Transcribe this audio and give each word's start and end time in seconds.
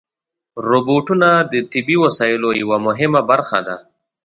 روبوټونه 0.69 1.29
د 1.51 1.53
طبي 1.71 1.95
وسایلو 2.03 2.49
یوه 2.61 2.77
مهمه 2.87 3.21
برخه 3.31 3.59
ده. 3.67 3.75